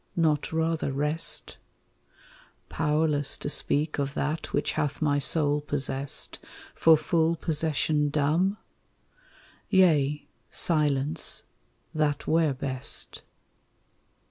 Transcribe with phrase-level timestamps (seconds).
[0.15, 1.57] not rather rest,
[2.69, 6.39] Powerless to speak of that which hath my soul possessed,
[6.73, 8.57] For full possession dumb?
[9.69, 11.43] Yea, Silence,
[11.93, 13.21] that were best.